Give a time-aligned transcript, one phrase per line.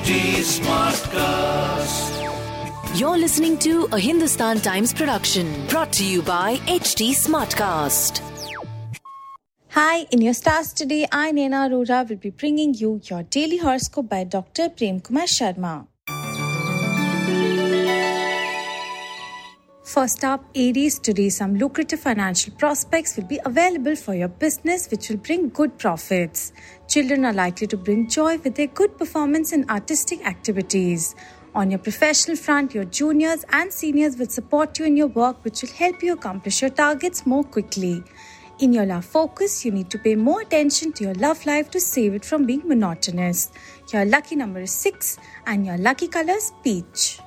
[0.00, 2.08] HT Smartcast.
[2.98, 8.22] You're listening to a Hindustan Times production brought to you by HT Smartcast.
[9.68, 14.08] Hi, in your stars today, I, Nena Arora, will be bringing you your daily horoscope
[14.08, 14.70] by Dr.
[14.70, 15.86] Prem Kumar Sharma.
[19.90, 25.08] First up, Aries, today some lucrative financial prospects will be available for your business, which
[25.08, 26.52] will bring good profits.
[26.86, 31.16] Children are likely to bring joy with their good performance in artistic activities.
[31.56, 35.62] On your professional front, your juniors and seniors will support you in your work, which
[35.62, 38.04] will help you accomplish your targets more quickly.
[38.60, 41.80] In your love focus, you need to pay more attention to your love life to
[41.80, 43.50] save it from being monotonous.
[43.92, 47.18] Your lucky number is 6 and your lucky color is peach.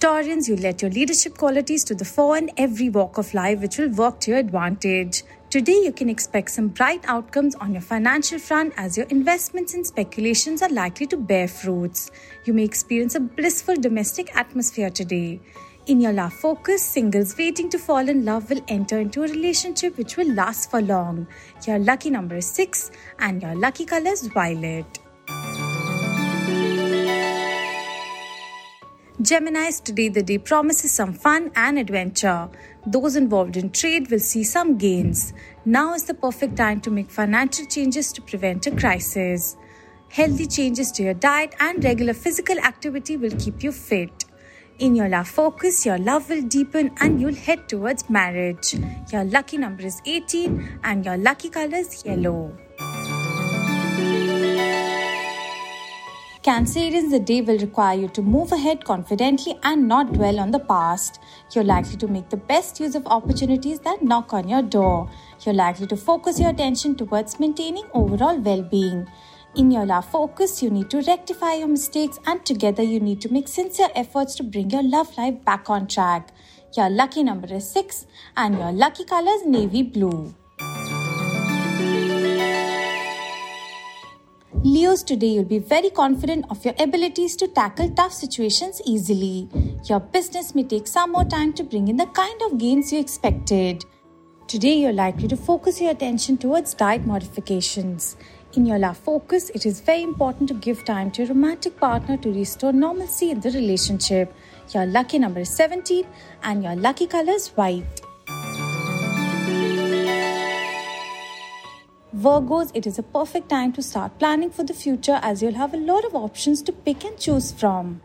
[0.00, 3.78] Taurians, you let your leadership qualities to the fore in every walk of life, which
[3.78, 5.24] will work to your advantage.
[5.50, 9.84] Today, you can expect some bright outcomes on your financial front as your investments and
[9.84, 12.12] speculations are likely to bear fruits.
[12.44, 15.40] You may experience a blissful domestic atmosphere today.
[15.86, 19.98] In your love focus, singles waiting to fall in love will enter into a relationship
[19.98, 21.26] which will last for long.
[21.66, 25.00] Your lucky number is 6 and your lucky color is violet.
[29.28, 32.48] Geminis, today the day promises some fun and adventure.
[32.86, 35.34] Those involved in trade will see some gains.
[35.66, 39.58] Now is the perfect time to make financial changes to prevent a crisis.
[40.08, 44.24] Healthy changes to your diet and regular physical activity will keep you fit.
[44.78, 48.76] In your love focus, your love will deepen and you'll head towards marriage.
[49.12, 52.56] Your lucky number is 18 and your lucky color is yellow.
[56.58, 60.58] Cancerians, the day will require you to move ahead confidently and not dwell on the
[60.58, 61.20] past.
[61.54, 65.08] You're likely to make the best use of opportunities that knock on your door.
[65.46, 69.06] You're likely to focus your attention towards maintaining overall well being.
[69.54, 73.32] In your love focus, you need to rectify your mistakes, and together you need to
[73.32, 76.30] make sincere efforts to bring your love life back on track.
[76.76, 78.04] Your lucky number is 6
[78.36, 80.34] and your lucky color is navy blue.
[84.64, 89.48] Leos, today you'll be very confident of your abilities to tackle tough situations easily.
[89.84, 92.98] Your business may take some more time to bring in the kind of gains you
[92.98, 93.84] expected.
[94.48, 98.16] Today you're likely to focus your attention towards diet modifications.
[98.54, 102.16] In your love focus, it is very important to give time to your romantic partner
[102.16, 104.34] to restore normalcy in the relationship.
[104.74, 106.04] Your lucky number is 17
[106.42, 108.07] and your lucky color is white.
[112.16, 115.74] Virgos, it is a perfect time to start planning for the future as you'll have
[115.74, 118.00] a lot of options to pick and choose from.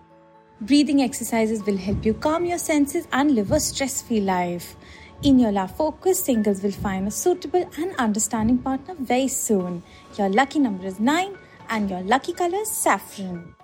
[0.59, 4.75] Breathing exercises will help you calm your senses and live a stress free life.
[5.23, 9.81] In your love focus, singles will find a suitable and understanding partner very soon.
[10.17, 11.37] Your lucky number is 9
[11.69, 13.55] and your lucky color is saffron.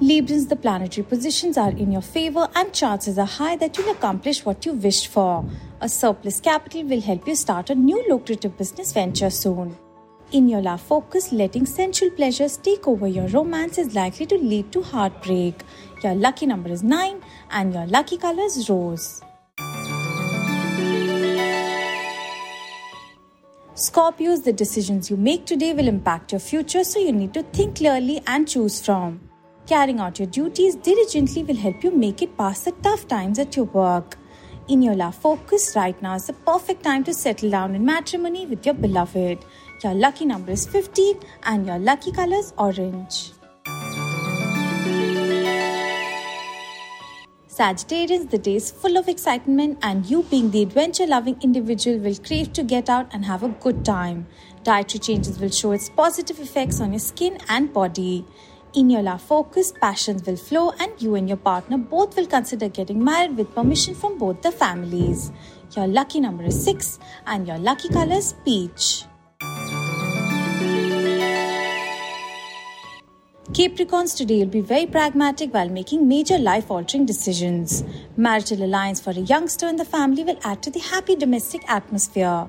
[0.00, 4.46] Librans, the planetary positions are in your favor and chances are high that you'll accomplish
[4.46, 5.44] what you wished for.
[5.82, 9.76] A surplus capital will help you start a new lucrative business venture soon.
[10.32, 14.72] In your love focus, letting sensual pleasures take over your romance is likely to lead
[14.72, 15.56] to heartbreak.
[16.02, 19.20] Your lucky number is 9 and your lucky color is rose.
[23.74, 27.76] Scorpios, the decisions you make today will impact your future, so you need to think
[27.76, 29.29] clearly and choose from.
[29.66, 33.56] Carrying out your duties diligently will help you make it past the tough times at
[33.56, 34.16] your work.
[34.68, 38.46] In your love focus, right now is the perfect time to settle down in matrimony
[38.46, 39.44] with your beloved.
[39.82, 43.32] Your lucky number is 15 and your lucky color is orange.
[47.60, 52.16] Sagittarius, the day is full of excitement, and you, being the adventure loving individual, will
[52.16, 54.26] crave to get out and have a good time.
[54.62, 58.24] Dietary changes will show its positive effects on your skin and body.
[58.72, 62.68] In your love focus, passions will flow, and you and your partner both will consider
[62.68, 65.32] getting married with permission from both the families.
[65.76, 69.06] Your lucky number is 6 and your lucky color is peach.
[73.50, 77.82] Capricorns today will be very pragmatic while making major life altering decisions.
[78.16, 82.48] Marital alliance for a youngster in the family will add to the happy domestic atmosphere.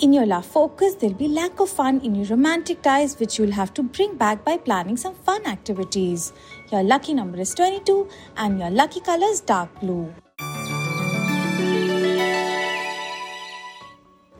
[0.00, 3.52] In your love focus, there'll be lack of fun in your romantic ties, which you'll
[3.52, 6.32] have to bring back by planning some fun activities.
[6.70, 10.12] Your lucky number is 22 and your lucky color is dark blue.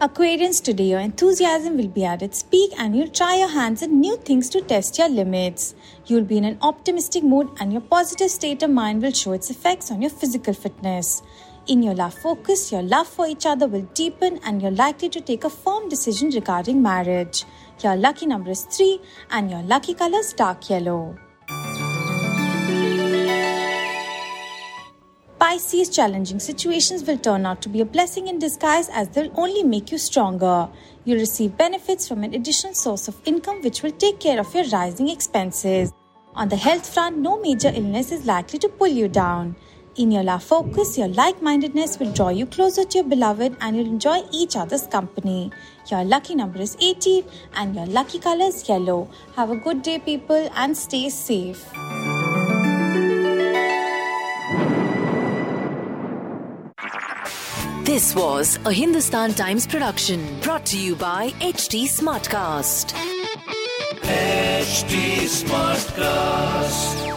[0.00, 3.90] Aquarians, today your enthusiasm will be at its peak and you'll try your hands at
[3.90, 5.76] new things to test your limits.
[6.06, 9.48] You'll be in an optimistic mood and your positive state of mind will show its
[9.48, 11.22] effects on your physical fitness.
[11.68, 15.20] In your love focus, your love for each other will deepen and you're likely to
[15.20, 17.44] take a firm decision regarding marriage.
[17.84, 19.00] Your lucky number is 3
[19.30, 21.16] and your lucky color is dark yellow.
[25.38, 29.62] Pisces, challenging situations will turn out to be a blessing in disguise as they'll only
[29.62, 30.68] make you stronger.
[31.04, 34.68] You'll receive benefits from an additional source of income which will take care of your
[34.70, 35.92] rising expenses.
[36.34, 39.54] On the health front, no major illness is likely to pull you down.
[39.96, 43.76] In your love focus, your like mindedness will draw you closer to your beloved and
[43.76, 45.50] you'll enjoy each other's company.
[45.90, 47.24] Your lucky number is 18
[47.56, 49.10] and your lucky color is yellow.
[49.36, 51.70] Have a good day, people, and stay safe.
[57.84, 62.94] This was a Hindustan Times production brought to you by HT Smartcast.
[64.04, 67.11] HT Smartcast.